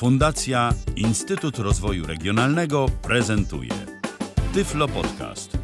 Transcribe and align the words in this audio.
Fundacja 0.00 0.72
Instytut 0.96 1.58
Rozwoju 1.58 2.06
Regionalnego 2.06 2.86
prezentuje 3.02 3.70
Tyflo 4.54 4.88
Podcast. 4.88 5.58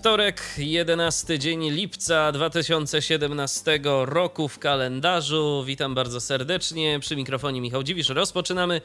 Wtorek, 0.00 0.42
11 0.58 1.38
dzień 1.38 1.70
lipca 1.70 2.32
2017 2.32 3.80
roku 4.04 4.48
w 4.48 4.58
kalendarzu. 4.58 5.64
Witam 5.66 5.94
bardzo 5.94 6.20
serdecznie. 6.20 7.00
Przy 7.00 7.16
mikrofonie 7.16 7.60
Michał 7.60 7.82
Dziwisz. 7.82 8.08
Rozpoczynamy 8.08 8.80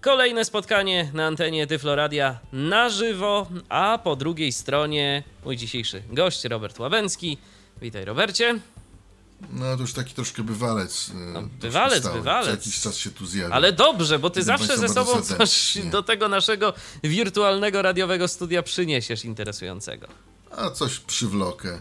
kolejne 0.00 0.44
spotkanie 0.44 1.10
na 1.14 1.26
antenie 1.26 1.66
Tyfloradia 1.66 2.38
na 2.52 2.88
żywo, 2.90 3.46
a 3.68 3.98
po 4.04 4.16
drugiej 4.16 4.52
stronie 4.52 5.22
mój 5.44 5.56
dzisiejszy 5.56 6.02
gość 6.12 6.44
Robert 6.44 6.78
Łabęcki. 6.78 7.38
Witaj 7.82 8.04
Robercie. 8.04 8.58
No 9.52 9.76
to 9.76 9.80
już 9.82 9.92
taki 9.92 10.14
troszkę 10.14 10.42
bywalec. 10.42 11.10
e, 11.10 11.14
No, 11.14 11.42
bywalec, 11.42 12.08
bywalec. 12.08 12.44
Co 12.46 12.50
jakiś 12.50 12.80
czas 12.80 12.96
się 12.96 13.10
tu 13.10 13.26
zjawia. 13.26 13.54
Ale 13.54 13.72
dobrze, 13.72 14.18
bo 14.18 14.30
ty 14.30 14.42
zawsze 14.42 14.78
ze 14.78 14.88
sobą 14.88 15.22
coś 15.22 15.78
do 15.90 16.02
tego 16.02 16.28
naszego 16.28 16.72
wirtualnego 17.04 17.82
radiowego 17.82 18.28
studia 18.28 18.62
przyniesiesz 18.62 19.24
interesującego. 19.24 20.06
A 20.56 20.70
coś 20.70 20.98
przywlokę. 20.98 21.80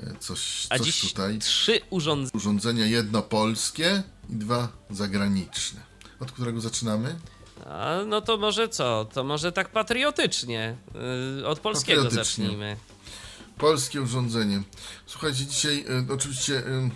E, 0.00 0.14
Coś, 0.20 0.66
A 0.70 0.78
coś 0.78 0.86
dziś 0.86 1.00
tutaj. 1.12 1.38
trzy 1.38 1.80
urządzenia. 1.90 2.30
Urządzenia 2.34 2.86
jedno 2.86 3.22
polskie 3.22 4.02
i 4.30 4.34
dwa 4.36 4.68
zagraniczne. 4.90 5.87
Od 6.20 6.32
którego 6.32 6.60
zaczynamy? 6.60 7.16
A, 7.66 7.96
no 8.06 8.20
to 8.20 8.36
może 8.36 8.68
co? 8.68 9.06
To 9.12 9.24
może 9.24 9.52
tak 9.52 9.68
patriotycznie. 9.68 10.76
Yy, 11.38 11.46
od 11.46 11.60
polskiego 11.60 12.02
Patriotycznie. 12.02 12.44
zacznijmy. 12.44 12.76
Polskie 13.58 14.02
urządzenie. 14.02 14.62
Słuchajcie, 15.06 15.46
dzisiaj 15.46 15.84
e, 16.10 16.14
oczywiście, 16.14 16.58
e, 16.58 16.90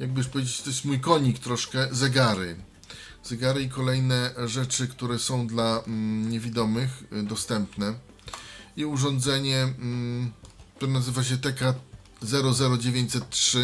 jakby 0.00 0.20
już 0.20 0.28
powiedzieć, 0.28 0.62
to 0.62 0.70
jest 0.70 0.84
mój 0.84 1.00
konik 1.00 1.38
troszkę, 1.38 1.88
zegary. 1.90 2.56
Zegary 3.24 3.62
i 3.62 3.68
kolejne 3.68 4.30
rzeczy, 4.46 4.88
które 4.88 5.18
są 5.18 5.46
dla 5.46 5.82
mm, 5.86 6.30
niewidomych 6.30 7.04
e, 7.12 7.22
dostępne. 7.22 7.94
I 8.76 8.84
urządzenie, 8.84 9.62
mm, 9.62 10.32
które 10.76 10.92
nazywa 10.92 11.24
się 11.24 11.36
TK00903, 11.36 13.58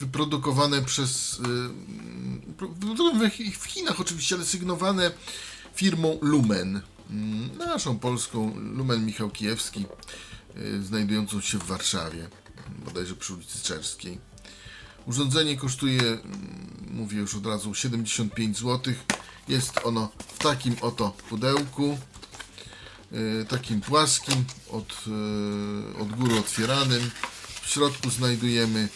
wyprodukowane 0.00 0.82
przez, 0.82 1.40
y, 3.38 3.52
w 3.58 3.64
Chinach 3.64 4.00
oczywiście, 4.00 4.34
ale 4.34 4.44
sygnowane 4.44 5.10
firmą 5.74 6.18
Lumen, 6.22 6.80
mm, 7.10 7.58
naszą 7.58 7.98
polską 7.98 8.54
Lumen 8.56 9.06
Michał 9.06 9.30
Kijewski, 9.30 9.84
y, 10.56 10.82
znajdującą 10.82 11.40
się 11.40 11.58
w 11.58 11.66
Warszawie, 11.66 12.28
bodajże 12.84 13.16
przy 13.16 13.34
ulicy 13.34 13.62
Czerskiej. 13.62 14.18
Urządzenie 15.06 15.56
kosztuje, 15.56 16.02
mm, 16.02 16.20
mówię 16.90 17.18
już 17.18 17.34
od 17.34 17.46
razu, 17.46 17.74
75 17.74 18.58
zł. 18.58 18.94
Jest 19.48 19.80
ono 19.84 20.12
w 20.34 20.38
takim 20.38 20.76
oto 20.80 21.10
pudełku, 21.28 21.98
y, 23.12 23.46
takim 23.48 23.80
płaskim, 23.80 24.44
od, 24.70 25.04
od 26.00 26.08
góry 26.12 26.38
otwieranym. 26.38 27.10
W 27.62 27.68
środku 27.68 28.10
znajdujemy 28.10 28.88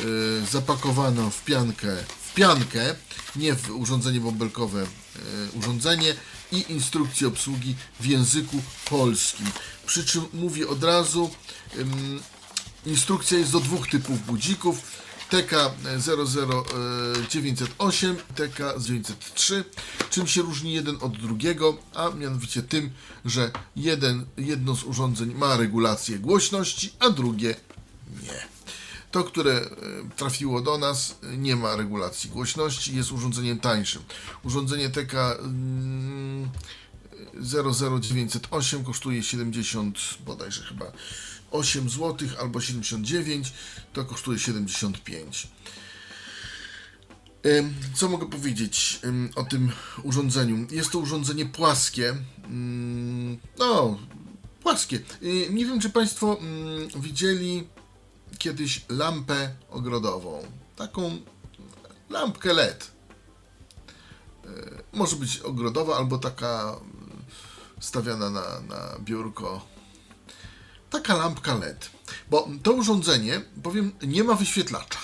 y, 0.00 0.46
zapakowaną 0.52 1.30
w 1.30 1.44
piankę, 1.44 1.96
w 2.20 2.34
piankę, 2.34 2.94
nie 3.36 3.54
w 3.54 3.70
urządzenie 3.70 4.20
bąbelkowe, 4.20 4.82
y, 4.82 4.86
urządzenie 5.58 6.14
i 6.52 6.72
instrukcję 6.72 7.28
obsługi 7.28 7.74
w 8.00 8.06
języku 8.06 8.62
polskim. 8.90 9.46
Przy 9.86 10.04
czym 10.04 10.24
mówię 10.32 10.68
od 10.68 10.84
razu, 10.84 11.30
instrukcja 12.86 13.38
jest 13.38 13.52
do 13.52 13.60
dwóch 13.60 13.88
typów 13.88 14.26
budzików. 14.26 15.04
TK00908, 15.30 18.16
TK903. 18.36 19.64
Czym 20.10 20.26
się 20.26 20.42
różni 20.42 20.72
jeden 20.72 20.96
od 21.00 21.18
drugiego? 21.18 21.78
A 21.94 22.10
mianowicie 22.10 22.62
tym, 22.62 22.90
że 23.24 23.50
jeden, 23.76 24.26
jedno 24.36 24.76
z 24.76 24.84
urządzeń 24.84 25.34
ma 25.34 25.56
regulację 25.56 26.18
głośności, 26.18 26.92
a 26.98 27.10
drugie 27.10 27.54
nie. 28.22 28.53
To, 29.14 29.24
które 29.24 29.52
e, 29.52 29.68
trafiło 30.16 30.60
do 30.60 30.78
nas, 30.78 31.18
nie 31.36 31.56
ma 31.56 31.76
regulacji 31.76 32.30
głośności, 32.30 32.96
jest 32.96 33.12
urządzeniem 33.12 33.60
tańszym. 33.60 34.02
Urządzenie 34.44 34.90
TK 34.90 35.14
mm, 35.38 36.48
00908 37.34 38.84
kosztuje 38.84 39.22
70, 39.22 39.98
bodajże 40.26 40.62
chyba 40.62 40.92
8 41.50 41.90
zł 41.90 42.28
albo 42.40 42.60
79, 42.60 43.52
to 43.92 44.04
kosztuje 44.04 44.38
75. 44.38 45.48
Ym, 47.46 47.74
Co 47.94 48.08
mogę 48.08 48.30
powiedzieć 48.30 49.00
o 49.34 49.44
tym 49.44 49.72
urządzeniu? 50.02 50.66
Jest 50.70 50.90
to 50.90 50.98
urządzenie 50.98 51.46
płaskie. 51.46 52.16
Ym, 52.44 53.38
No, 53.58 53.98
płaskie. 54.62 55.00
Y, 55.22 55.48
Nie 55.50 55.66
wiem, 55.66 55.80
czy 55.80 55.90
Państwo 55.90 56.38
ym, 56.40 57.02
widzieli 57.02 57.73
kiedyś 58.38 58.84
lampę 58.88 59.54
ogrodową. 59.70 60.42
Taką 60.76 61.18
lampkę 62.10 62.52
LED. 62.52 62.90
Y, 64.44 64.48
Może 64.92 65.16
być 65.16 65.38
ogrodowa 65.38 65.96
albo 65.96 66.18
taka 66.18 66.76
y, 67.78 67.82
stawiana 67.84 68.30
na, 68.30 68.60
na 68.68 68.96
biurko. 69.00 69.66
Taka 70.90 71.16
lampka 71.16 71.54
LED. 71.54 71.90
Bo 72.30 72.48
to 72.62 72.72
urządzenie, 72.72 73.40
powiem, 73.62 73.92
nie 74.02 74.24
ma 74.24 74.34
wyświetlacza. 74.34 74.98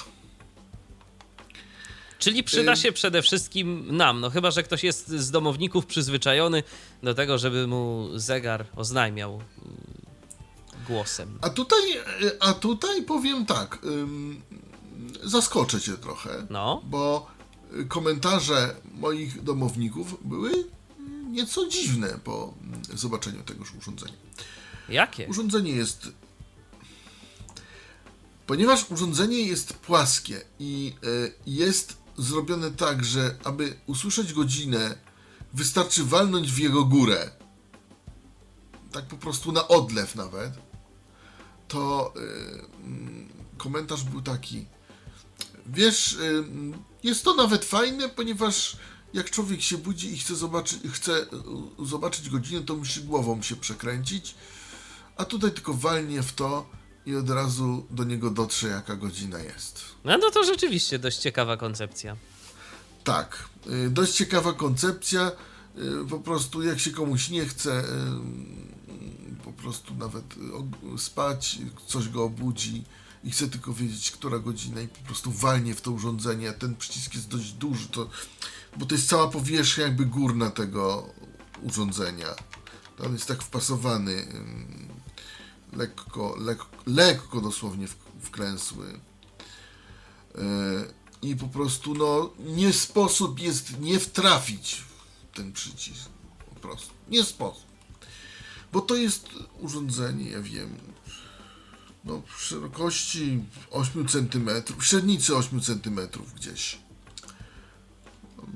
Czyli 2.19 2.45
przyda 2.45 2.73
Y- 2.73 2.77
się 2.77 2.93
przede 2.93 3.23
wszystkim 3.23 3.97
nam, 3.97 4.21
no 4.21 4.31
chyba, 4.31 4.51
że 4.51 4.63
ktoś 4.63 4.85
jest 4.85 5.09
z 5.09 5.31
domowników 5.31 5.87
przyzwyczajony 5.87 6.63
do 7.03 7.15
tego, 7.15 7.39
żeby 7.39 7.67
mu 7.67 8.09
zegar 8.15 8.67
oznajmiał 8.77 9.33
mm, 9.35 9.45
głosem. 10.87 11.39
A 11.43 11.51
tutaj, 11.51 11.79
y, 12.23 12.41
a 12.41 12.53
tutaj 12.53 13.03
powiem 13.03 13.47
tak, 13.47 13.79
ym, 13.85 14.43
zaskoczę 15.23 15.81
cię 15.81 15.93
trochę, 15.93 16.47
No, 16.51 16.83
bo 16.85 17.31
komentarze 17.89 18.75
moich 18.95 19.43
domowników 19.43 20.29
były 20.29 20.51
mm, 20.99 21.33
nieco 21.33 21.69
dziwne 21.69 22.19
po 22.25 22.55
mm, 22.63 22.83
zobaczeniu 22.95 23.43
tegoż 23.43 23.75
urządzenia. 23.75 24.15
jakie? 24.89 25.27
Urządzenie 25.29 25.73
jest. 25.73 26.09
Ponieważ 28.47 28.91
urządzenie 28.91 29.43
jest 29.43 29.73
płaskie 29.73 30.41
i 30.59 30.95
y, 31.05 31.33
jest 31.47 31.97
zrobione 32.19 32.71
tak, 32.71 33.05
że 33.05 33.37
aby 33.45 33.77
usłyszeć 33.87 34.33
godzinę, 34.33 34.99
wystarczy 35.53 36.05
walnąć 36.05 36.53
w 36.53 36.59
jego 36.59 36.85
górę. 36.85 37.31
Tak 38.93 39.05
po 39.07 39.17
prostu 39.17 39.53
na 39.53 39.69
odlew 39.69 40.15
nawet. 40.15 40.70
To 41.71 42.13
y, 42.17 42.87
mm, 42.87 43.29
komentarz 43.57 44.05
był 44.05 44.23
taki. 44.23 44.67
Wiesz, 45.67 46.13
y, 46.13 46.45
jest 47.03 47.25
to 47.25 47.35
nawet 47.35 47.65
fajne, 47.65 48.09
ponieważ 48.09 48.77
jak 49.15 49.31
człowiek 49.31 49.61
się 49.61 49.79
budzi 49.79 50.13
i 50.13 50.19
chce 50.19 50.37
zobaczyć, 50.37 50.81
chce 50.93 51.13
y, 51.23 51.87
zobaczyć 51.87 52.31
godzinę, 52.31 52.61
to 52.61 52.77
musi 52.77 53.01
głową 53.01 53.43
się 53.43 53.57
przekręcić, 53.57 54.35
a 55.17 55.25
tutaj 55.25 55.53
tylko 55.53 55.75
walnie 55.75 56.23
w 56.23 56.33
to 56.33 56.67
i 57.07 57.17
od 57.17 57.31
razu 57.31 57.87
do 57.91 58.05
niego 58.05 58.31
dotrze, 58.31 58.69
jaka 58.69 58.97
godzina 58.97 59.39
jest. 59.39 59.83
No, 60.05 60.19
no 60.19 60.31
to 60.31 60.45
rzeczywiście 60.45 60.99
dość 60.99 61.19
ciekawa 61.19 61.57
koncepcja. 61.57 62.17
Tak, 63.05 63.49
dość 63.91 64.13
ciekawa 64.13 64.53
koncepcja. 64.53 65.33
Po 66.11 66.19
prostu 66.19 66.63
jak 66.63 66.81
się 66.81 66.91
komuś 66.91 67.31
nie 67.31 67.47
chce 67.47 67.85
prostu 69.63 69.95
nawet 69.95 70.25
y, 70.95 70.99
spać, 70.99 71.59
coś 71.87 72.09
go 72.09 72.25
obudzi 72.25 72.85
i 73.25 73.31
chce 73.31 73.49
tylko 73.49 73.73
wiedzieć, 73.73 74.11
która 74.11 74.39
godzina 74.39 74.81
i 74.81 74.89
po 74.89 75.01
prostu 75.01 75.33
walnie 75.33 75.75
w 75.75 75.81
to 75.81 75.91
urządzenie, 75.91 76.53
ten 76.53 76.77
przycisk 76.77 77.15
jest 77.15 77.29
dość 77.29 77.53
duży, 77.53 77.89
to, 77.89 78.11
bo 78.77 78.87
to 78.87 78.95
jest 78.95 79.09
cała 79.09 79.29
powierzchnia 79.29 79.85
jakby 79.85 80.07
górna 80.07 80.51
tego 80.51 81.09
urządzenia. 81.63 82.35
On 83.05 83.13
jest 83.13 83.27
tak 83.27 83.43
wpasowany 83.43 84.27
lekko, 85.73 86.37
lekko, 86.39 86.67
lekko 86.87 87.41
dosłownie 87.41 87.89
wklęsły. 88.21 89.01
Yy, 90.35 90.43
I 91.23 91.37
po 91.37 91.49
prostu 91.49 91.95
no 91.95 92.31
nie 92.39 92.73
sposób 92.73 93.41
jest 93.41 93.81
nie 93.81 94.01
wtrafić 94.01 94.85
w 95.33 95.37
ten 95.37 95.53
przycisk. 95.53 96.09
Po 96.55 96.61
prostu. 96.61 96.95
Nie 97.09 97.25
sposób. 97.25 97.70
Bo 98.73 98.81
to 98.81 98.97
jest 98.97 99.29
urządzenie, 99.59 100.31
ja 100.31 100.43
wiem, 100.43 100.79
no 102.05 102.23
w 102.37 102.43
szerokości 102.43 103.45
8 103.71 104.09
cm, 104.09 104.51
średnicy 104.83 105.37
8 105.37 105.61
cm 105.61 106.01
gdzieś. 106.37 106.79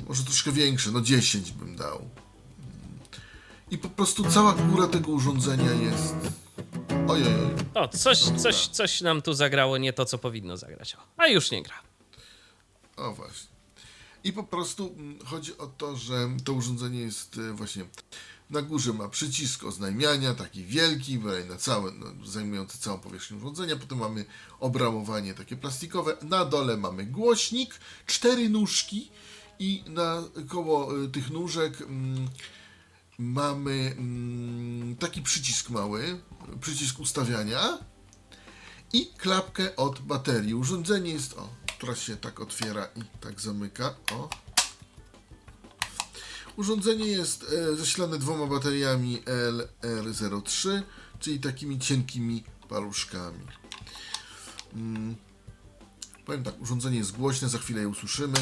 Może 0.09 0.25
troszkę 0.25 0.53
większe, 0.53 0.91
no 0.91 1.01
10 1.01 1.53
bym 1.53 1.77
dał. 1.77 2.09
I 3.71 3.79
po 3.79 3.89
prostu 3.89 4.31
cała 4.31 4.53
góra 4.53 4.87
tego 4.87 5.13
urządzenia 5.13 5.73
jest 5.73 6.15
Oj, 7.09 7.23
oj, 7.23 7.35
oj. 7.35 7.65
O, 7.75 7.89
coś, 7.89 8.19
coś, 8.19 8.67
coś 8.67 9.01
nam 9.01 9.23
tu 9.23 9.35
zagrało 9.35 9.79
nie 9.79 9.93
to, 9.93 10.05
co 10.05 10.19
powinno 10.19 10.57
zagrać. 10.57 10.97
A 11.17 11.27
już 11.27 11.51
nie 11.51 11.63
gra. 11.63 11.75
O 12.97 13.13
właśnie. 13.13 13.49
I 14.25 14.33
po 14.33 14.45
prostu 14.45 14.95
mm, 14.97 15.19
chodzi 15.27 15.59
o 15.59 15.67
to, 15.67 15.97
że 15.97 16.29
to 16.45 16.53
urządzenie 16.53 17.01
jest 17.01 17.39
e, 17.39 17.53
właśnie 17.53 17.85
na 18.51 18.63
górze 18.63 18.93
ma 18.93 19.09
przycisk 19.09 19.65
oznajmiania, 19.65 20.35
taki 20.35 20.65
wielki, 20.65 21.19
na 21.49 21.57
całe, 21.57 21.93
no, 21.93 22.27
zajmujący 22.27 22.79
całą 22.79 22.99
powierzchnię 22.99 23.37
urządzenia. 23.37 23.77
Potem 23.77 23.99
mamy 23.99 24.25
obramowanie 24.61 25.35
takie 25.35 25.57
plastikowe. 25.57 26.17
Na 26.23 26.45
dole 26.45 26.77
mamy 26.77 27.07
głośnik, 27.07 27.75
cztery 28.07 28.49
nóżki 28.49 29.11
i 29.59 29.85
na 29.87 30.23
koło 30.49 31.05
e, 31.05 31.09
tych 31.09 31.31
nóżek 31.31 31.81
mm, 31.81 32.29
mamy 33.19 33.95
mm, 33.99 34.97
taki 34.97 35.23
przycisk 35.23 35.71
mały, 35.71 36.21
przycisk 36.61 37.01
ustawiania 37.01 37.79
i 38.93 39.07
klapkę 39.07 39.77
od 39.77 40.01
baterii. 40.01 40.55
Urządzenie 40.55 41.13
jest, 41.13 41.33
o, 41.33 41.49
która 41.79 41.95
się 41.95 42.17
tak 42.17 42.41
otwiera 42.41 42.89
i 42.97 43.01
tak 43.21 43.41
zamyka, 43.41 43.95
o. 44.13 44.44
Urządzenie 46.57 47.07
jest 47.07 47.47
e, 47.53 47.77
zasilane 47.77 48.19
dwoma 48.19 48.47
bateriami 48.47 49.23
LR03, 49.83 50.83
czyli 51.19 51.41
takimi 51.41 51.79
cienkimi 51.79 52.45
paluszkami. 52.69 53.47
Mm. 54.75 55.17
Powiem 56.25 56.43
tak, 56.43 56.61
urządzenie 56.61 56.99
jest 56.99 57.17
głośne, 57.17 57.49
za 57.49 57.59
chwilę 57.59 57.81
je 57.81 57.89
usłyszymy. 57.89 58.39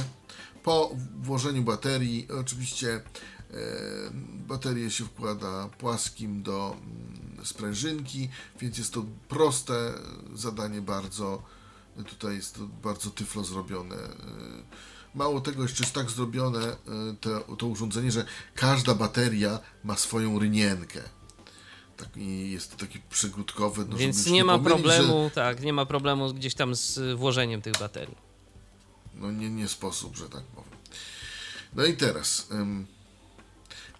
Po 0.62 0.96
włożeniu 1.22 1.62
baterii, 1.62 2.28
oczywiście 2.40 2.94
e, 2.94 3.02
baterię 4.48 4.90
się 4.90 5.04
wkłada 5.04 5.68
płaskim 5.78 6.42
do 6.42 6.76
mm, 6.76 7.46
sprężynki, 7.46 8.28
więc 8.60 8.78
jest 8.78 8.92
to 8.92 9.04
proste 9.28 9.92
zadanie 10.34 10.80
bardzo. 10.80 11.42
Tutaj 12.06 12.36
jest 12.36 12.54
to 12.54 12.60
bardzo 12.82 13.10
tyflo 13.10 13.44
zrobione. 13.44 13.96
E, 13.96 14.12
Mało 15.14 15.40
tego, 15.40 15.62
jeszcze 15.62 15.82
jest 15.82 15.94
tak 15.94 16.10
zrobione 16.10 16.60
e, 16.60 16.76
to, 17.20 17.56
to 17.56 17.66
urządzenie, 17.66 18.12
że 18.12 18.24
każda 18.54 18.94
bateria 18.94 19.58
ma 19.84 19.96
swoją 19.96 20.38
rynienkę. 20.38 21.02
Tak, 21.96 22.16
i 22.16 22.50
jest 22.50 22.70
to 22.70 22.76
taki 22.76 23.00
przygródkowy. 23.10 23.84
No, 23.88 23.96
Więc 23.96 24.26
nie 24.26 24.38
już 24.38 24.46
ma 24.46 24.58
pomylić, 24.58 24.82
problemu, 24.82 25.24
Że, 25.24 25.30
tak, 25.30 25.62
nie 25.62 25.72
ma 25.72 25.86
problemu 25.86 26.34
gdzieś 26.34 26.54
tam 26.54 26.74
z 26.74 27.18
włożeniem 27.18 27.62
tych 27.62 27.72
baterii. 27.78 28.16
no 29.14 29.32
nie, 29.32 29.50
nie 29.50 29.68
sposób, 29.68 30.16
że 30.16 30.28
tak 30.28 30.42
powiem. 30.42 30.70
No 31.74 31.84
i 31.84 31.96
teraz, 31.96 32.46
um, 32.50 32.86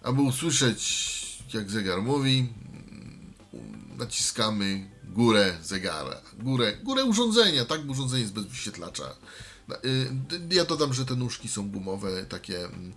aby 0.03 0.21
usłyszeć, 0.21 1.43
jak 1.53 1.71
zegar 1.71 2.01
mówi, 2.01 2.49
naciskamy 3.97 4.89
górę 5.03 5.57
zegara, 5.63 6.21
górę, 6.39 6.77
górę 6.83 7.05
urządzenia, 7.05 7.65
tak, 7.65 7.85
bo 7.85 7.91
urządzenie 7.91 8.21
jest 8.21 8.33
bez 8.33 8.45
wyświetlacza. 8.45 9.15
Y, 9.85 10.09
Ja 10.55 10.65
dodam, 10.65 10.93
że 10.93 11.05
te 11.05 11.15
nóżki 11.15 11.49
są 11.49 11.69
gumowe, 11.71 12.25
takie 12.25 12.65
mm, 12.65 12.93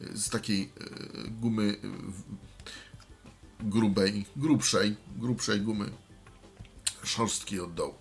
z 0.00 0.30
takiej 0.30 0.62
y, 0.62 1.30
gumy 1.30 1.62
y, 1.62 1.78
grubej, 3.60 4.26
grubszej, 4.36 4.96
grubszej 5.16 5.60
gumy 5.60 5.90
szorstkiej 7.04 7.60
od 7.60 7.74
dołu. 7.74 7.94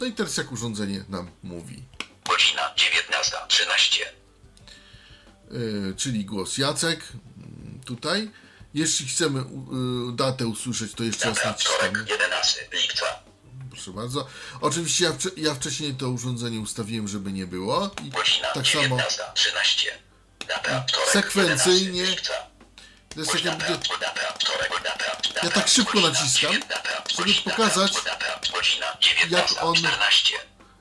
No 0.00 0.06
i 0.06 0.12
teraz 0.12 0.36
jak 0.36 0.52
urządzenie 0.52 1.04
nam 1.08 1.30
mówi. 1.42 1.82
Godzina 2.28 2.74
19.13. 2.74 4.00
y, 5.52 5.94
czyli 5.96 6.24
głos 6.24 6.58
Jacek 6.58 7.00
mm, 7.38 7.80
tutaj. 7.84 8.30
Jeśli 8.74 9.06
chcemy 9.06 9.40
y, 9.40 9.44
datę 10.16 10.46
usłyszeć, 10.46 10.92
to 10.94 11.04
jeszcze 11.04 11.28
raz 11.28 11.44
naciskamy. 11.44 11.88
wtorek 11.90 12.08
11 12.08 12.68
lipca. 12.72 13.04
Proszę 13.84 13.92
bardzo. 13.96 14.26
Oczywiście 14.60 15.04
ja, 15.04 15.12
ja 15.36 15.54
wcześniej 15.54 15.94
to 15.94 16.08
urządzenie 16.08 16.60
ustawiłem, 16.60 17.08
żeby 17.08 17.32
nie 17.32 17.46
było. 17.46 17.90
I 18.04 18.10
tak 18.54 18.66
samo 18.66 18.96
19.13. 18.96 19.86
Data 20.48 20.84
wtorek 20.88 21.08
sekwencyjnie 21.12 22.00
11 22.00 22.10
lipca. 22.16 22.32
to 23.08 23.20
jest 23.20 23.32
tak 23.32 23.44
jakby 23.44 23.64
Ja 25.42 25.50
tak 25.50 25.68
szybko 25.68 26.00
naciskam, 26.00 26.52
żeby 27.18 27.34
pokazać, 27.44 27.92
jak 29.30 29.62
on- 29.62 29.74
19.14. 29.74 30.32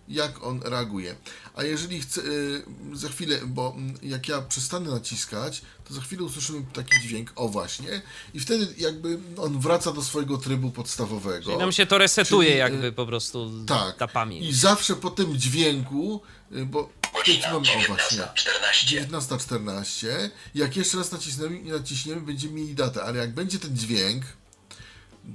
jak 0.09 0.43
on 0.43 0.61
reaguje. 0.63 1.15
A 1.55 1.63
jeżeli 1.63 2.01
chce, 2.01 2.21
y, 2.21 2.63
za 2.93 3.09
chwilę, 3.09 3.39
bo 3.45 3.73
mm, 3.77 3.97
jak 4.03 4.27
ja 4.27 4.41
przestanę 4.41 4.89
naciskać, 4.91 5.61
to 5.87 5.93
za 5.93 6.01
chwilę 6.01 6.23
usłyszymy 6.23 6.65
taki 6.73 7.01
dźwięk, 7.01 7.31
o 7.35 7.47
właśnie, 7.47 8.01
i 8.33 8.39
wtedy 8.39 8.67
jakby 8.77 9.19
on 9.37 9.59
wraca 9.59 9.91
do 9.91 10.03
swojego 10.03 10.37
trybu 10.37 10.71
podstawowego. 10.71 11.55
I 11.55 11.57
nam 11.57 11.71
się 11.71 11.85
to 11.85 11.97
resetuje 11.97 12.47
Czyli, 12.49 12.55
y, 12.55 12.59
jakby 12.59 12.91
po 12.91 13.05
prostu 13.05 13.65
Tak. 13.65 13.97
ta 13.97 14.07
pamięć. 14.07 14.45
I 14.45 14.53
zawsze 14.53 14.95
po 14.95 15.09
tym 15.09 15.37
dźwięku, 15.37 16.21
y, 16.51 16.65
bo 16.65 16.89
Godzina 17.13 17.47
mamy, 17.47 17.57
o 17.57 17.87
właśnie, 17.87 18.19
19.14. 18.19 19.07
19.14, 19.07 20.29
jak 20.55 20.77
jeszcze 20.77 20.97
raz 20.97 21.11
nacisniemy, 21.11 21.59
naciśniemy, 21.63 22.21
będziemy 22.21 22.53
mieli 22.53 22.75
datę, 22.75 23.03
ale 23.03 23.17
jak 23.19 23.33
będzie 23.33 23.59
ten 23.59 23.77
dźwięk, 23.77 24.23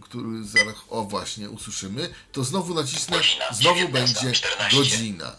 który 0.03 0.45
zaraz, 0.45 0.75
o 0.89 1.05
właśnie, 1.05 1.51
usłyszymy, 1.51 2.15
to 2.33 2.45
znowu 2.45 2.75
nacisnę, 2.75 3.17
Godzina 3.17 3.45
znowu 3.53 3.89
będzie 3.89 4.15
19:14. 4.15 4.77
godzina. 4.77 5.37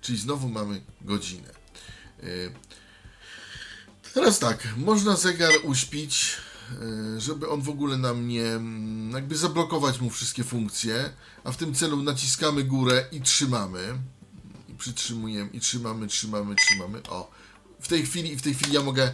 Czyli 0.00 0.18
znowu 0.18 0.48
mamy 0.48 0.82
godzinę. 1.00 1.50
Y, 2.22 2.52
Teraz 4.14 4.38
tak, 4.38 4.68
można 4.76 5.16
zegar 5.16 5.52
uśpić, 5.62 6.36
y, 7.16 7.20
żeby 7.20 7.48
on 7.48 7.62
w 7.62 7.68
ogóle 7.68 7.96
nam 7.96 8.28
nie, 8.28 8.44
mm, 8.44 9.10
jakby 9.10 9.36
zablokować 9.36 10.00
mu 10.00 10.10
wszystkie 10.10 10.44
funkcje, 10.44 11.10
a 11.44 11.52
w 11.52 11.56
tym 11.56 11.74
celu 11.74 12.02
naciskamy 12.02 12.64
górę 12.64 13.04
i 13.12 13.20
trzymamy. 13.20 13.98
I 14.68 14.74
przytrzymujemy, 14.74 15.50
i 15.52 15.60
trzymamy, 15.60 16.06
trzymamy, 16.06 16.54
trzymamy. 16.56 17.02
O, 17.08 17.30
w 17.80 17.88
tej 17.88 18.06
chwili, 18.06 18.36
w 18.36 18.42
tej 18.42 18.54
chwili 18.54 18.72
ja 18.72 18.82
mogę 18.82 19.12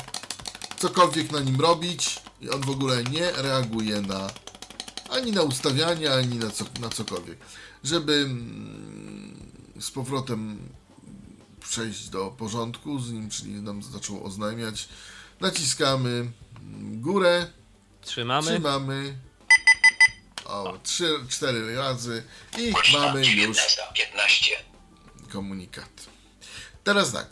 cokolwiek 0.78 1.32
na 1.32 1.40
nim 1.40 1.60
robić 1.60 2.22
i 2.44 2.50
on 2.50 2.60
w 2.60 2.70
ogóle 2.70 3.04
nie 3.04 3.30
reaguje 3.32 4.00
na 4.00 4.30
ani 5.10 5.32
na 5.32 5.42
ustawianie, 5.42 6.12
ani 6.12 6.36
na, 6.36 6.50
co, 6.50 6.64
na 6.80 6.88
cokolwiek. 6.88 7.38
Żeby 7.84 8.12
mm, 8.14 9.50
z 9.80 9.90
powrotem 9.90 10.68
przejść 11.60 12.08
do 12.08 12.30
porządku 12.38 13.00
z 13.00 13.12
nim, 13.12 13.30
czyli 13.30 13.52
nam 13.52 13.82
zaczął 13.82 14.24
oznajmiać, 14.24 14.88
naciskamy 15.40 16.32
górę, 16.92 17.46
Trzymamy. 18.02 18.46
trzymamy 18.50 19.18
o, 20.44 20.78
trzy, 20.82 21.18
cztery 21.28 21.76
razy 21.76 22.22
i 22.58 22.72
mamy 22.92 23.26
już 23.26 23.58
19.15. 23.58 25.28
komunikat. 25.28 25.90
Teraz 26.84 27.12
tak, 27.12 27.26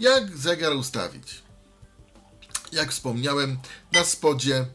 jak 0.00 0.36
zegar 0.36 0.72
ustawić? 0.72 1.42
Jak 2.72 2.90
wspomniałem, 2.92 3.58
na 3.92 4.04
spodzie 4.04 4.66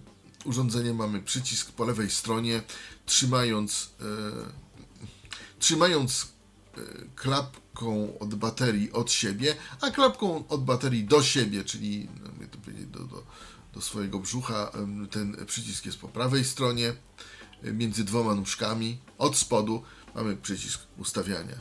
urządzenia 0.46 0.94
mamy 0.94 1.22
przycisk 1.22 1.72
po 1.72 1.86
lewej 1.86 2.10
stronie, 2.12 2.62
trzymając, 3.06 3.90
e, 4.02 4.04
trzymając 5.60 6.28
e, 6.78 6.80
klapką 7.16 8.20
od 8.20 8.36
baterii 8.36 8.92
od 8.92 9.12
siebie, 9.12 9.56
a 9.82 9.92
klapką 9.92 10.48
od 10.48 10.64
baterii 10.64 11.04
do 11.04 11.24
siebie, 11.24 11.64
czyli 11.64 12.10
no, 12.24 12.30
do, 12.88 13.00
do, 13.00 13.24
do 13.74 13.82
swojego 13.82 14.20
brzucha, 14.20 14.72
ten 15.12 15.46
przycisk 15.46 15.86
jest 15.86 15.98
po 15.98 16.08
prawej 16.08 16.46
stronie, 16.46 16.94
e, 17.64 17.72
między 17.74 18.04
dwoma 18.04 18.36
nóżkami, 18.36 19.00
od 19.18 19.38
spodu 19.38 19.84
mamy 20.16 20.38
przycisk 20.38 20.82
ustawiania. 20.98 21.56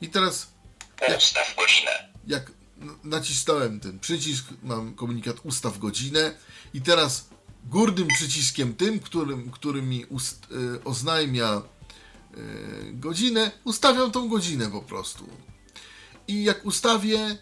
I 0.00 0.08
teraz 0.08 0.48
Ustaw 1.18 1.56
godzinę. 1.56 2.08
jak 2.26 2.57
nacisnąłem 3.04 3.80
ten 3.80 3.98
przycisk, 3.98 4.44
mam 4.62 4.94
komunikat 4.94 5.36
ustaw 5.44 5.78
godzinę 5.78 6.34
i 6.74 6.80
teraz 6.82 7.28
górnym 7.64 8.08
przyciskiem 8.08 8.74
tym, 8.74 9.00
którym, 9.00 9.50
który 9.50 9.82
mi 9.82 10.04
ust, 10.04 10.46
y, 10.50 10.84
oznajmia 10.84 11.62
y, 12.36 12.92
godzinę, 12.92 13.50
ustawiam 13.64 14.10
tą 14.10 14.28
godzinę 14.28 14.70
po 14.70 14.82
prostu. 14.82 15.28
I 16.28 16.44
jak 16.44 16.64
ustawię, 16.66 17.38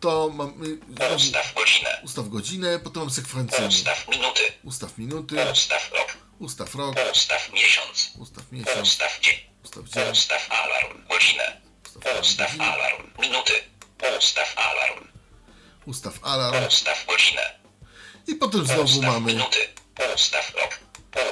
to 0.00 0.30
mam 0.34 0.64
y, 0.64 0.78
Ustaw 1.16 1.54
godzinę. 1.54 2.00
ustaw 2.04 2.28
godzinę, 2.28 2.78
potem 2.78 3.02
mam 3.02 3.10
sekwencyjnie. 3.10 3.68
Ustaw 3.68 4.08
minuty. 4.08 4.40
Ustaw 4.64 4.98
minuty, 4.98 5.36
Ustaw 5.52 5.90
rok. 5.92 6.16
ustaw 6.38 6.74
rok, 6.74 6.96
Ustaw 7.12 7.52
miesiąc. 7.52 8.10
ustaw 8.18 8.52
miesiąc, 8.52 8.88
Ustaw 8.88 9.20
dzień. 9.20 9.34
ustaw 9.64 9.84
dzień, 9.88 10.12
Ustaw 10.12 10.48
alarm. 10.50 11.02
Godzinę. 11.08 11.60
ustaw 11.96 12.20
Ustaw 12.20 12.60
alarm. 12.60 13.10
Minuty. 13.20 13.52
Ustaw 14.18 14.54
alarm. 14.56 15.08
ustaw 15.86 16.18
alarm 16.22 16.66
Ustaw 16.66 17.06
godzinę. 17.06 17.58
i 18.26 18.34
potem 18.34 18.66
znowu 18.66 18.82
Ustaw 18.82 19.02
mamy, 19.04 19.32
minuty. 19.32 19.68
Ustaw 20.14 20.54
rok. 20.54 20.78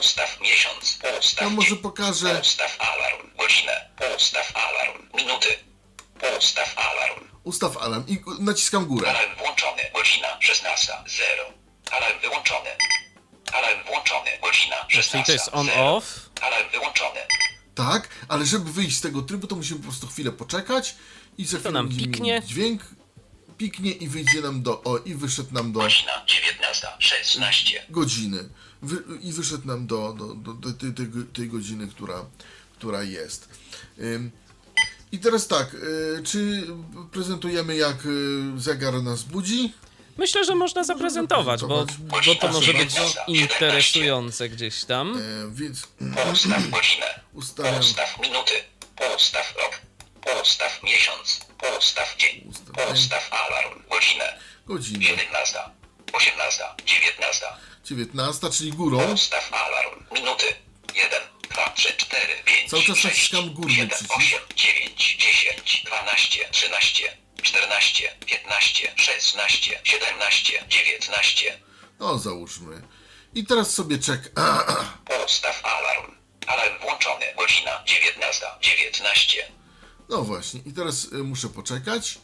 Ustaw 0.00 0.40
miesiąc. 0.40 0.98
Ustaw 1.20 1.40
ja 1.44 1.48
może 1.50 1.76
pokażę, 1.76 2.40
Ustaw 2.40 2.76
alarm. 2.80 3.30
Godzinę. 3.38 3.90
Ustaw 4.16 4.56
alarm. 4.56 5.08
Minuty. 5.14 5.48
Ustaw 6.38 6.78
alarm. 6.78 7.28
ustaw 7.44 7.76
alarm 7.76 8.04
i 8.08 8.22
naciskam 8.38 8.86
górę. 8.86 9.10
Alarm 9.10 9.36
włączony. 9.36 9.82
Godzina 9.94 10.28
16.00. 10.38 11.22
Alarm 11.90 12.20
wyłączony. 12.20 12.70
Alarm 13.52 13.84
włączony. 13.86 14.30
Godzina 14.42 14.76
godzina 14.82 15.12
Czyli 15.12 15.24
to 15.24 15.32
jest 15.32 15.44
16. 15.44 15.52
on-off. 15.52 16.04
Alarm 16.40 16.70
wyłączony. 16.70 17.20
Tak, 17.74 18.08
ale 18.28 18.46
żeby 18.46 18.72
wyjść 18.72 18.96
z 18.96 19.00
tego 19.00 19.22
trybu, 19.22 19.46
to 19.46 19.56
musimy 19.56 19.78
po 19.78 19.84
prostu 19.84 20.06
chwilę 20.06 20.32
poczekać 20.32 20.94
i 21.38 21.44
za 21.44 21.58
chwilę 21.58 21.72
nam 21.72 21.88
piknie. 21.88 22.42
dźwięk, 22.46 22.82
piknie 23.58 23.92
i 23.92 24.08
wyjdzie 24.08 24.40
nam 24.40 24.62
do, 24.62 24.82
o, 24.82 24.98
i 24.98 25.14
wyszedł 25.14 25.54
nam 25.54 25.72
do 25.72 25.80
Godzina 25.80 26.12
19. 26.26 26.88
16. 26.98 27.86
godziny. 27.90 28.48
Wy, 28.82 29.02
I 29.22 29.32
wyszedł 29.32 29.66
nam 29.66 29.86
do, 29.86 30.12
do, 30.12 30.34
do, 30.34 30.52
do 30.54 30.72
tej, 30.72 30.92
tej, 30.94 31.06
tej 31.32 31.48
godziny, 31.48 31.88
która, 31.88 32.24
która 32.78 33.02
jest. 33.02 33.48
Ym, 34.00 34.30
I 35.12 35.18
teraz 35.18 35.46
tak, 35.48 35.74
y, 35.74 36.22
czy 36.24 36.66
prezentujemy 37.12 37.76
jak 37.76 38.06
y, 38.06 38.60
zegar 38.60 39.02
nas 39.02 39.22
budzi? 39.22 39.72
Myślę, 40.18 40.44
że 40.44 40.54
można 40.54 40.84
zaprezentować, 40.84 41.60
bo, 41.60 41.86
bo 41.98 42.34
to 42.40 42.48
może 42.48 42.74
być 42.74 42.94
interesujące 43.28 44.48
gdzieś 44.48 44.84
tam. 44.84 45.18
E, 45.18 45.54
więc 45.54 45.88
Ustaw 46.32 46.70
godzinę. 46.70 47.20
ustawiam. 47.32 47.80
Ustaw 47.80 48.20
minuty. 48.22 48.52
Ustaw 49.16 49.54
rok. 49.56 49.80
Ustaw 50.42 50.82
miesiąc. 50.82 51.40
Ustaw 51.78 52.16
dzień. 52.16 52.44
Ustaw. 52.50 52.92
Ustaw 52.92 53.32
alarm. 53.32 53.82
Godzinę. 53.90 54.38
Godzinę 54.66 55.04
17. 55.04 55.58
18. 56.12 56.64
19. 56.86 57.46
19, 57.84 58.50
czyli 58.50 58.72
górą. 58.72 59.12
Ustaw 59.12 59.52
alarm. 59.52 60.04
Minuty. 60.12 60.54
1, 60.94 61.22
2, 61.50 61.70
3, 61.70 61.96
4, 61.96 62.42
5, 62.44 62.70
Cały 62.70 62.82
czas 62.82 62.96
6, 62.98 63.04
naciskam 63.04 63.54
górny 63.54 63.74
7, 63.74 63.88
przycisk. 63.88 64.16
8, 64.16 64.40
9, 64.56 65.16
10, 65.16 65.82
12, 65.86 66.48
13, 66.50 67.16
14, 67.42 68.16
15, 68.26 68.92
16, 68.96 69.80
17, 69.84 70.64
19. 70.68 71.60
No 71.98 72.18
załóżmy. 72.18 72.82
I 73.34 73.46
teraz 73.46 73.74
sobie 73.74 73.98
czek. 73.98 74.32
Ustaw 75.26 75.64
alarm. 75.64 76.16
Alarm 76.46 76.78
włączony. 76.80 77.26
Godzina 77.36 77.82
19. 77.86 78.46
19. 78.60 79.52
No 80.08 80.22
właśnie. 80.22 80.60
I 80.66 80.72
teraz 80.72 81.12
y, 81.12 81.24
muszę 81.24 81.48
poczekać. 81.48 82.20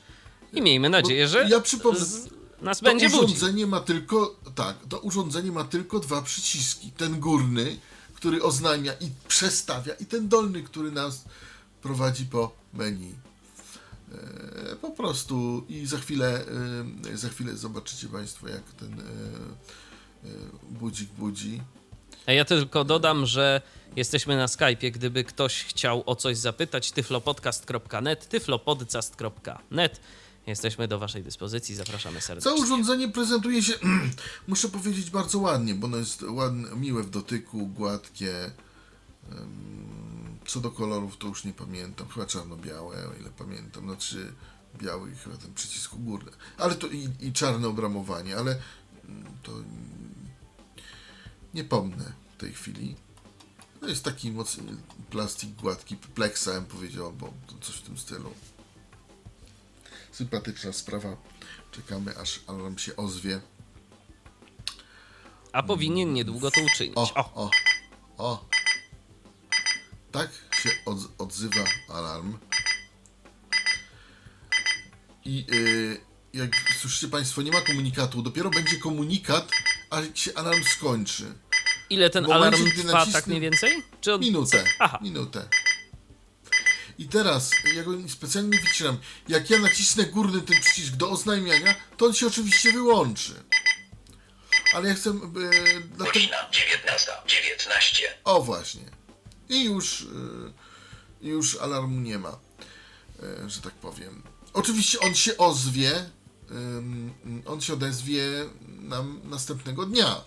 I 0.52 0.62
miejmy 0.62 0.90
nadzieję, 0.90 1.28
że 1.28 1.48
Ja 1.48 1.60
przypomnę. 1.60 2.04
z, 2.04 2.28
nas 2.60 2.78
To 2.78 2.84
będzie 2.84 3.06
urządzenie 3.06 3.66
ma 3.66 3.80
tylko. 3.80 4.36
Tak, 4.54 4.76
to 4.88 4.98
urządzenie 4.98 5.52
ma 5.52 5.64
tylko 5.64 5.98
dwa 5.98 6.22
przyciski. 6.22 6.90
Ten 6.90 7.20
górny, 7.20 7.78
który 8.14 8.42
oznajmia 8.42 8.92
i 8.92 9.10
przestawia, 9.28 9.94
i 9.94 10.06
ten 10.06 10.28
dolny, 10.28 10.62
który 10.62 10.92
nas 10.92 11.24
prowadzi 11.82 12.26
po 12.26 12.52
menu. 12.74 13.14
E, 14.14 14.76
po 14.76 14.90
prostu 14.90 15.64
i 15.68 15.86
za 15.86 15.98
chwilę, 15.98 16.44
e, 17.12 17.16
za 17.16 17.28
chwilę 17.28 17.56
zobaczycie 17.56 18.08
Państwo, 18.08 18.48
jak 18.48 18.72
ten 18.72 19.00
e, 19.00 19.04
budzik 20.70 21.10
budzi. 21.10 21.60
Ja 22.26 22.44
tylko 22.44 22.84
dodam, 22.84 23.26
że 23.26 23.62
jesteśmy 23.96 24.36
na 24.36 24.46
Skype'ie, 24.46 24.90
gdyby 24.90 25.24
ktoś 25.24 25.64
chciał 25.64 26.02
o 26.06 26.16
coś 26.16 26.36
zapytać, 26.36 26.92
tyflopodcast.net, 26.92 28.28
tyflopodcast.net. 28.28 30.00
Jesteśmy 30.46 30.88
do 30.88 30.98
waszej 30.98 31.22
dyspozycji, 31.22 31.74
zapraszamy 31.74 32.20
Całe 32.20 32.40
serdecznie. 32.40 32.64
urządzenie 32.64 33.08
prezentuje 33.08 33.62
się, 33.62 33.72
muszę 34.48 34.68
powiedzieć, 34.68 35.10
bardzo 35.10 35.38
ładnie, 35.38 35.74
bo 35.74 35.86
ono 35.86 35.96
jest 35.96 36.22
ładne, 36.22 36.76
miłe 36.76 37.02
w 37.02 37.10
dotyku, 37.10 37.66
gładkie. 37.66 38.50
Co 40.46 40.60
do 40.60 40.70
kolorów 40.70 41.16
to 41.16 41.26
już 41.26 41.44
nie 41.44 41.52
pamiętam, 41.52 42.08
chyba 42.08 42.26
czarno-białe, 42.26 43.08
o 43.08 43.14
ile 43.20 43.30
pamiętam, 43.38 43.84
znaczy 43.84 44.32
biały 44.78 45.14
chyba 45.24 45.36
ten 45.36 45.54
przycisk 45.54 45.94
górny. 45.94 46.30
Ale 46.58 46.74
to 46.74 46.86
i, 46.86 47.08
i 47.20 47.32
czarne 47.32 47.68
obramowanie, 47.68 48.36
ale 48.36 48.56
mm, 49.08 49.24
to 49.42 49.52
nie 51.54 51.64
pomnę 51.64 52.12
w 52.34 52.40
tej 52.40 52.52
chwili. 52.52 52.96
To 53.80 53.88
jest 53.88 54.04
taki 54.04 54.30
mocny 54.32 54.76
plastik 55.10 55.50
gładki, 55.50 55.96
plexa, 55.96 56.46
bym 56.46 56.64
powiedział, 56.66 57.16
to 57.46 57.54
coś 57.60 57.74
w 57.76 57.82
tym 57.82 57.98
stylu. 57.98 58.34
Sympatyczna 60.12 60.72
sprawa. 60.72 61.16
Czekamy, 61.70 62.18
aż 62.18 62.40
alarm 62.46 62.78
się 62.78 62.96
ozwie. 62.96 63.40
A 65.52 65.62
powinien 65.62 66.12
niedługo 66.12 66.50
to 66.50 66.60
uczynić. 66.60 66.96
O, 66.96 67.14
O, 67.14 67.32
o, 67.34 67.50
o. 68.18 68.44
Tak 70.12 70.30
się 70.62 70.70
odz- 70.86 71.08
odzywa 71.18 71.64
alarm. 71.88 72.38
I 75.24 75.46
y, 75.52 76.00
jak 76.32 76.50
słyszycie 76.80 77.08
Państwo, 77.08 77.42
nie 77.42 77.50
ma 77.52 77.60
komunikatu. 77.60 78.22
Dopiero 78.22 78.50
będzie 78.50 78.76
komunikat, 78.78 79.50
a 79.92 80.16
się 80.16 80.34
alarm 80.34 80.64
skończy. 80.64 81.24
ile 81.90 82.10
ten 82.10 82.24
momencie, 82.24 82.46
alarm 82.46 82.64
gdy 82.64 82.82
trwa 82.84 82.92
nacisnę- 83.04 83.12
tak 83.12 83.26
mniej 83.26 83.40
więcej? 83.40 83.82
Czy 84.00 84.14
on... 84.14 84.20
Minutę. 84.20 84.64
Aha. 84.78 84.98
Minutę. 85.02 85.48
I 86.98 87.08
teraz, 87.08 87.50
ja 87.74 87.82
go 87.82 87.92
specjalnie 88.08 88.50
nie 88.50 88.62
wycinam. 88.64 88.98
Jak 89.28 89.50
ja 89.50 89.58
nacisnę 89.58 90.04
górny 90.04 90.40
ten 90.40 90.60
przycisk 90.60 90.92
do 90.92 91.10
oznajmiania, 91.10 91.74
to 91.96 92.06
on 92.06 92.14
się 92.14 92.26
oczywiście 92.26 92.72
wyłączy. 92.72 93.34
Ale 94.74 94.88
ja 94.88 94.94
chcę. 94.94 95.12
Dlatego, 95.12 96.04
Godzina 96.04 96.36
19. 96.52 97.12
19. 97.26 98.06
O 98.24 98.42
właśnie. 98.42 98.82
I 99.48 99.64
już, 99.64 100.00
y, 100.00 100.06
już 101.22 101.56
alarmu 101.56 102.00
nie 102.00 102.18
ma, 102.18 102.38
y, 103.46 103.50
że 103.50 103.60
tak 103.60 103.72
powiem. 103.74 104.22
Oczywiście 104.52 105.00
on 105.00 105.14
się 105.14 105.36
ozwie, 105.36 106.10
on 107.46 107.60
się 107.60 107.72
odezwie 107.72 108.22
nam 108.68 109.20
następnego 109.24 109.86
dnia 109.86 110.24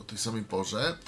o 0.00 0.04
tej 0.04 0.18
samej 0.18 0.42
porze, 0.42 0.98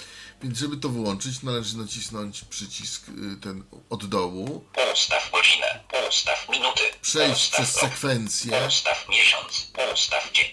więc 0.42 0.58
żeby 0.58 0.76
to 0.76 0.88
wyłączyć 0.88 1.42
należy 1.42 1.78
nacisnąć 1.78 2.44
przycisk 2.44 3.08
y, 3.08 3.40
ten 3.40 3.64
od 3.90 4.06
dołu, 4.06 4.64
Ustaw 4.92 5.30
godzinę. 5.32 5.84
Ustaw 6.08 6.48
minuty. 6.48 6.82
przejść 7.02 7.42
Ustaw 7.42 7.54
przez 7.54 7.80
sekwencję, 7.80 8.66
Ustaw 8.68 9.08
miesiąc. 9.08 9.72
Ustaw 9.94 10.32
dzień. 10.32 10.46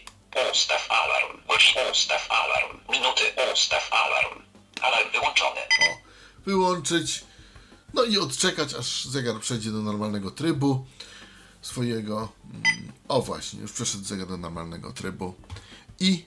Ustaw 0.52 0.92
alarm. 0.92 1.42
Godzina. 1.48 1.82
Ustaw 1.92 2.32
alarm. 2.32 2.80
Minuty. 2.90 3.24
Ustaw 3.54 3.94
alarm. 3.94 4.42
Alarm 4.82 5.12
wyłączony. 5.12 5.60
o, 5.62 5.98
wyłączyć, 6.46 7.24
no 7.94 8.04
i 8.04 8.18
odczekać, 8.18 8.74
aż 8.74 9.06
zegar 9.06 9.40
przejdzie 9.40 9.72
do 9.72 9.78
normalnego 9.78 10.32
trybu 10.32 10.86
swojego. 11.62 12.30
Mm, 12.54 12.92
O 13.08 13.22
właśnie, 13.22 13.62
już 13.62 13.72
przeszedł 13.72 14.26
do 14.26 14.38
normalnego 14.38 14.94
trybu. 14.94 15.34
I, 16.00 16.26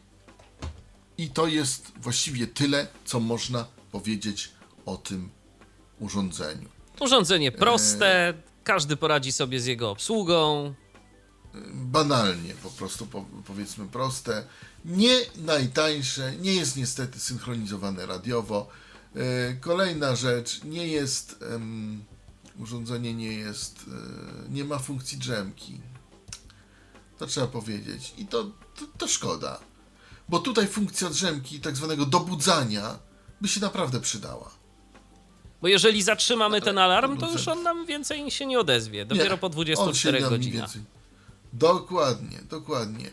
I 1.18 1.30
to 1.30 1.46
jest 1.46 1.92
właściwie 1.96 2.46
tyle, 2.46 2.86
co 3.04 3.20
można 3.20 3.66
powiedzieć 3.92 4.52
o 4.86 4.96
tym 4.96 5.30
urządzeniu. 6.00 6.68
Urządzenie 7.00 7.52
proste, 7.52 8.34
każdy 8.64 8.96
poradzi 8.96 9.32
sobie 9.32 9.60
z 9.60 9.66
jego 9.66 9.90
obsługą. 9.90 10.74
banalnie, 11.72 12.54
po 12.54 12.70
prostu 12.70 13.06
po, 13.06 13.24
powiedzmy 13.46 13.86
proste. 13.88 14.44
Nie 14.84 15.14
najtańsze, 15.36 16.36
nie 16.36 16.54
jest 16.54 16.76
niestety 16.76 17.20
synchronizowane 17.20 18.06
radiowo. 18.06 18.68
E, 19.16 19.54
Kolejna 19.54 20.16
rzecz, 20.16 20.64
nie 20.64 20.86
jest 20.88 21.44
em, 21.54 22.04
urządzenie 22.58 23.14
nie 23.14 23.32
jest, 23.32 23.84
e, 24.46 24.50
nie 24.50 24.64
ma 24.64 24.78
funkcji 24.78 25.18
drzemki. 25.18 25.80
To 27.18 27.26
trzeba 27.26 27.46
powiedzieć. 27.46 28.14
I 28.18 28.26
to, 28.26 28.44
to, 28.44 28.86
to 28.98 29.08
szkoda. 29.08 29.60
Bo 30.28 30.38
tutaj 30.38 30.66
funkcja 30.66 31.10
drzemki, 31.10 31.60
tak 31.60 31.76
zwanego 31.76 32.06
dobudzania, 32.06 32.98
by 33.40 33.48
się 33.48 33.60
naprawdę 33.60 34.00
przydała. 34.00 34.50
Bo 35.62 35.68
jeżeli 35.68 36.02
zatrzymamy 36.02 36.60
ten 36.60 36.78
alarm, 36.78 37.18
to 37.18 37.32
już 37.32 37.48
on 37.48 37.62
nam 37.62 37.86
więcej 37.86 38.30
się 38.30 38.46
nie 38.46 38.60
odezwie. 38.60 39.06
Dopiero 39.06 39.30
Nie, 39.30 39.38
po 39.38 39.46
on 39.46 39.52
się 39.52 39.64
24 39.64 40.20
nam 40.20 40.30
godzinach. 40.30 40.70
Dokładnie, 41.52 42.38
dokładnie. 42.50 43.10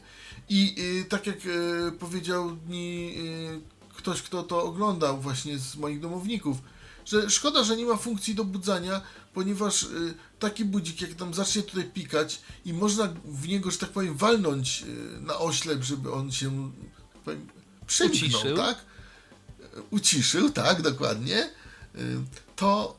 I 0.49 0.75
y, 1.01 1.05
tak 1.05 1.27
jak 1.27 1.45
y, 1.45 1.91
powiedział 1.99 2.57
mi 2.67 3.15
y, 3.17 3.61
ktoś, 3.97 4.21
kto 4.21 4.43
to 4.43 4.63
oglądał 4.63 5.21
właśnie 5.21 5.59
z 5.59 5.75
moich 5.75 5.99
domowników, 5.99 6.57
że 7.05 7.29
szkoda, 7.29 7.63
że 7.63 7.77
nie 7.77 7.85
ma 7.85 7.97
funkcji 7.97 8.35
dobudzania, 8.35 9.01
ponieważ 9.35 9.83
y, 9.83 10.13
taki 10.39 10.65
budzik, 10.65 11.01
jak 11.01 11.13
tam 11.13 11.33
zacznie 11.33 11.61
tutaj 11.63 11.83
pikać 11.83 12.41
i 12.65 12.73
można 12.73 13.13
w 13.25 13.47
niego, 13.47 13.71
że 13.71 13.77
tak 13.77 13.89
powiem, 13.89 14.17
walnąć 14.17 14.83
y, 14.87 15.21
na 15.21 15.37
oślep, 15.37 15.83
żeby 15.83 16.13
on 16.13 16.31
się 16.31 16.71
tak 17.13 17.21
powiem, 17.21 17.47
przymknął, 17.87 18.29
Uciszył. 18.29 18.57
tak? 18.57 18.77
uciszył, 19.91 20.49
tak, 20.49 20.81
dokładnie, 20.81 21.49
y, 21.95 22.17
to 22.55 22.97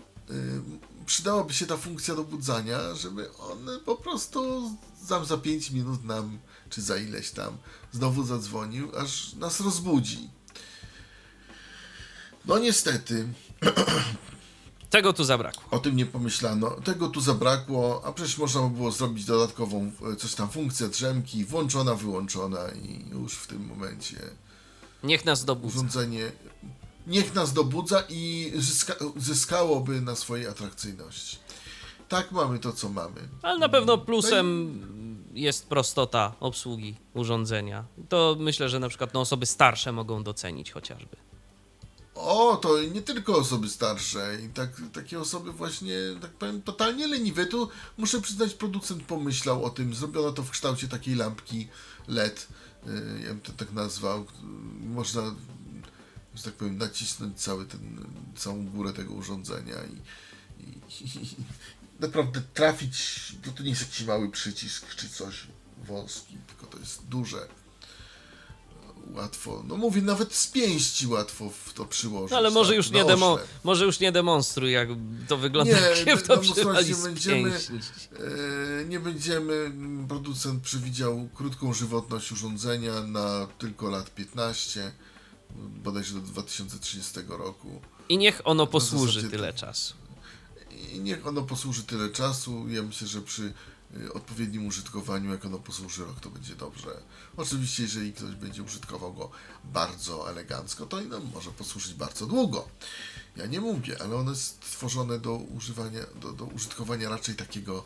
przydałaby 1.07 1.55
się 1.55 1.66
ta 1.66 1.76
funkcja 1.76 2.14
dobudzania, 2.14 2.95
żeby 2.95 3.33
on 3.37 3.69
po 3.85 3.97
prostu 3.97 4.71
tam 5.09 5.25
za 5.25 5.38
5 5.38 5.71
minut 5.71 6.05
nam, 6.05 6.38
czy 6.71 6.83
za 6.83 6.97
ileś 6.97 7.31
tam, 7.31 7.57
znowu 7.93 8.25
zadzwonił, 8.25 8.97
aż 8.97 9.33
nas 9.33 9.61
rozbudzi. 9.61 10.31
No 12.45 12.59
niestety, 12.59 13.28
Tego 14.97 15.12
tu 15.12 15.25
zabrakło. 15.25 15.62
o 15.71 15.79
tym 15.79 15.97
nie 15.97 16.07
pomyślano. 16.07 16.71
Tego 16.71 17.09
tu 17.09 17.21
zabrakło, 17.21 18.03
a 18.05 18.12
przecież 18.12 18.38
można 18.38 18.62
by 18.62 18.71
było 18.76 18.91
zrobić 18.93 19.25
dodatkową, 19.25 19.93
e, 20.12 20.17
coś 20.17 20.35
tam, 20.35 20.49
funkcję 20.49 20.88
drzemki, 20.88 21.45
włączona, 21.45 21.95
wyłączona 21.95 22.59
i 22.83 23.05
już 23.11 23.35
w 23.35 23.47
tym 23.47 23.67
momencie 23.67 24.17
Niech 25.03 25.25
nas 25.25 25.45
dobudza. 25.45 25.75
urządzenie 25.79 26.33
niech 27.07 27.35
nas 27.35 27.53
dobudza 27.53 28.05
i 28.09 28.53
zyska, 28.57 28.95
zyskałoby 29.17 30.00
na 30.00 30.17
swojej 30.17 30.47
atrakcyjności. 30.47 31.38
Tak 32.09 32.33
mamy 32.33 32.59
to, 32.59 32.73
co 32.73 32.88
mamy. 32.88 33.21
Ale 33.43 33.59
na 33.59 33.69
pewno 33.69 33.99
plusem 33.99 34.81
jest 35.35 35.69
prostota 35.69 36.33
obsługi 36.41 36.95
urządzenia. 37.15 37.85
To 38.09 38.37
myślę, 38.38 38.69
że 38.69 38.79
na 38.81 38.88
przykład 38.88 39.15
no, 39.15 39.21
osoby 39.21 39.47
starsze 39.47 39.93
mogą 39.93 40.23
docenić 40.23 40.73
chociażby. 40.73 41.17
O, 42.16 42.56
to 42.56 42.82
nie 42.82 43.02
tylko 43.02 43.37
osoby 43.37 43.68
starsze 43.68 44.38
i 44.46 44.49
tak, 44.49 44.70
takie 44.92 45.20
osoby 45.20 45.52
właśnie, 45.52 45.94
tak 46.23 46.30
powiem, 46.30 46.62
totalnie 46.62 47.06
leniwe. 47.06 47.46
Tu 47.46 47.68
muszę 47.99 48.20
przyznać, 48.20 48.54
producent 48.54 49.02
pomyślał 49.02 49.64
o 49.64 49.70
tym. 49.70 49.94
Zrobiono 49.94 50.32
to 50.32 50.42
w 50.42 50.50
kształcie 50.50 50.88
takiej 50.88 51.14
lampki 51.14 51.68
LED. 52.08 52.49
y, 52.87 53.20
Ja 53.23 53.28
bym 53.28 53.40
to 53.40 53.52
tak 53.52 53.73
nazwał. 53.73 54.26
Można, 54.80 55.35
że 56.35 56.42
tak 56.42 56.54
powiem, 56.54 56.78
nacisnąć 56.78 57.40
cały 57.40 57.66
ten, 57.66 58.06
całą 58.37 58.66
górę 58.66 58.92
tego 58.92 59.14
urządzenia 59.14 59.76
i, 59.85 60.00
i, 61.04 61.25
i 61.25 61.37
naprawdę 62.00 62.42
trafić. 62.54 63.37
To, 63.56 63.62
nie 63.62 63.70
jest 63.70 63.82
jakiś 63.82 64.02
mały 64.02 64.30
przycisk 64.30 64.94
czy 64.94 65.08
coś 65.08 65.46
wąski, 65.88 66.38
tylko 66.46 66.66
to 66.66 66.78
jest 66.78 67.04
duże 67.06 67.49
łatwo, 69.15 69.65
no 69.69 69.77
mówię, 69.77 70.03
nawet 70.03 70.35
z 70.35 70.47
pięści 70.47 71.07
łatwo 71.07 71.51
w 71.65 71.73
to 71.73 71.85
przyłożyć. 71.85 72.31
No, 72.31 72.37
ale 72.37 72.51
może 72.51 72.71
tak, 72.71 72.77
już, 72.77 72.91
nie 72.91 73.05
demo, 73.05 73.39
może 73.65 73.85
już 73.85 74.01
nie 74.01 74.13
demonstruj, 74.13 74.73
jak 74.73 74.89
to 75.29 75.37
wygląda, 75.37 75.73
Nie, 75.73 75.81
jak 75.81 75.97
się 75.97 76.17
w 76.17 76.23
to 76.23 76.43
z 76.83 77.03
będziemy. 77.03 77.51
E, 77.51 78.85
nie 78.85 79.01
będziemy, 79.01 79.73
producent 80.09 80.63
przewidział 80.63 81.29
krótką 81.35 81.73
żywotność 81.73 82.33
urządzenia 82.33 83.01
na 83.01 83.49
tylko 83.59 83.91
lat 83.91 84.15
15, 84.15 84.93
bodajże 85.57 86.15
do 86.15 86.21
2030 86.21 87.21
roku. 87.29 87.81
I 88.09 88.19
niech 88.19 88.41
ono 88.45 88.67
posłuży 88.67 89.21
zasadzie 89.21 89.37
tyle 89.37 89.53
czasu. 89.53 89.95
I 90.93 91.01
niech 91.01 91.27
ono 91.27 91.43
posłuży 91.43 91.83
tyle 91.83 92.11
czasu. 92.11 92.69
Ja 92.69 92.83
myślę, 92.83 93.09
że 93.09 93.23
przy 93.23 93.53
odpowiednim 94.14 94.66
użytkowaniu, 94.66 95.31
jak 95.31 95.45
ono 95.45 95.59
posłuży 95.59 96.05
rok, 96.05 96.21
to 96.21 96.31
będzie 96.31 96.55
dobrze. 96.55 96.88
Oczywiście, 97.37 97.83
jeżeli 97.83 98.12
ktoś 98.12 98.35
będzie 98.35 98.62
użytkował 98.62 99.14
go 99.14 99.31
bardzo 99.64 100.31
elegancko, 100.31 100.87
to 100.87 101.00
no, 101.00 101.21
może 101.35 101.50
posłużyć 101.50 101.95
bardzo 101.95 102.26
długo. 102.26 102.69
Ja 103.37 103.47
nie 103.47 103.61
mówię, 103.61 103.97
ale 104.00 104.16
ono 104.16 104.31
jest 104.31 104.64
stworzone 104.64 105.19
do 105.19 105.35
używania, 105.35 106.00
do, 106.21 106.33
do 106.33 106.45
użytkowania 106.45 107.09
raczej 107.09 107.35
takiego 107.35 107.85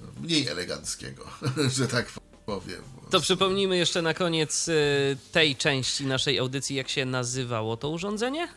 y, 0.00 0.20
mniej 0.20 0.48
eleganckiego, 0.48 1.26
że 1.76 1.88
tak 1.88 2.12
powiem. 2.46 2.82
To 3.10 3.20
przypomnijmy 3.20 3.76
jeszcze 3.76 4.02
na 4.02 4.14
koniec 4.14 4.68
y, 4.68 5.16
tej 5.32 5.56
części 5.56 6.06
naszej 6.06 6.38
audycji, 6.38 6.76
jak 6.76 6.88
się 6.88 7.04
nazywało 7.04 7.76
to 7.76 7.88
urządzenie? 7.88 8.48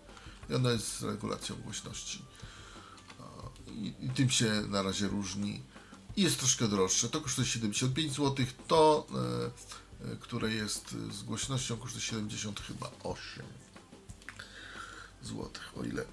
i 0.50 0.54
ono 0.54 0.72
jest 0.72 1.00
z 1.00 1.04
regulacją 1.04 1.56
głośności. 1.56 2.22
I, 3.68 3.94
I 4.02 4.10
tym 4.10 4.30
się 4.30 4.64
na 4.70 4.82
razie 4.82 5.08
różni. 5.08 5.62
Jest 6.20 6.40
troszkę 6.40 6.68
droższe. 6.68 7.10
To 7.10 7.22
kosztuje 7.22 7.48
75 7.48 8.16
zł. 8.16 8.46
To, 8.68 9.08
e, 10.02 10.12
e, 10.12 10.16
które 10.16 10.54
jest 10.54 10.96
z 11.12 11.24
głośnością, 11.24 11.78
kosztuje 11.78 12.02
70 12.02 12.60
chyba 12.60 12.92
8 13.04 13.46
zł. 15.24 15.50
O 15.76 15.84
ile 15.84 16.06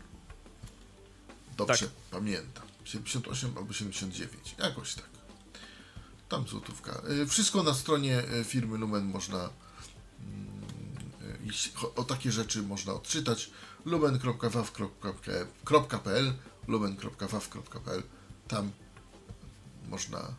dobrze 1.56 1.86
Tak. 1.86 1.94
pamiętam. 2.10 2.64
78 2.84 3.58
albo 3.58 3.72
79. 3.72 4.54
Jakoś 4.58 4.94
tak. 4.94 5.08
Tam 6.28 6.48
złotówka. 6.48 7.02
E, 7.22 7.26
Wszystko 7.26 7.62
na 7.62 7.74
stronie 7.74 8.18
e, 8.18 8.44
firmy 8.44 8.78
Lumen 8.78 9.04
można 9.04 9.38
mm, 9.38 9.50
e, 11.84 11.94
o 11.96 12.04
takie 12.04 12.32
rzeczy 12.32 12.62
można 12.62 12.92
odczytać 12.92 13.50
lumen.waw.pl 13.84 14.52
lumen.waw.pl 16.66 18.02
tam 18.48 18.72
można 19.88 20.34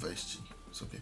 wejść 0.00 0.34
i 0.34 0.74
sobie 0.76 1.00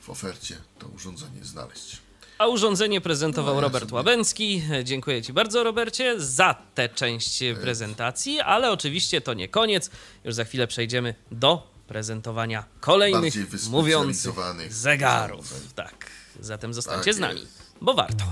w 0.00 0.10
ofercie 0.10 0.56
to 0.78 0.86
urządzenie 0.88 1.44
znaleźć. 1.44 1.96
A 2.38 2.46
urządzenie 2.46 3.00
prezentował 3.00 3.54
No, 3.54 3.60
ja 3.60 3.66
Robert 3.66 3.84
sobie- 3.84 3.94
Łabęcki. 3.94 4.62
Dziękuję 4.84 5.22
Ci 5.22 5.32
bardzo, 5.32 5.64
Robercie, 5.64 6.20
za 6.20 6.54
tę 6.74 6.88
część 6.88 7.38
prezentacji, 7.60 8.40
ale 8.40 8.70
oczywiście 8.72 9.20
to 9.20 9.34
nie 9.34 9.48
koniec. 9.48 9.90
Już 10.24 10.34
za 10.34 10.44
chwilę 10.44 10.66
przejdziemy 10.66 11.14
do 11.30 11.70
prezentowania 11.86 12.64
kolejnych 12.80 13.34
mówiących 13.70 14.34
zegarów. 14.68 15.54
Tak, 15.74 16.10
zatem 16.40 16.74
zostańcie 16.74 17.04
Tak 17.04 17.14
z 17.14 17.18
nami, 17.18 17.40
bo 17.80 17.94
warto. 17.94 18.24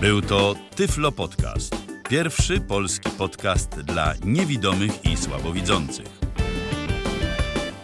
Był 0.00 0.22
to 0.22 0.54
Tyflo 0.76 1.12
Podcast. 1.12 1.76
Pierwszy 2.08 2.60
polski 2.60 3.10
podcast 3.10 3.70
dla 3.70 4.14
niewidomych 4.24 5.04
i 5.04 5.16
słabowidzących. 5.16 6.23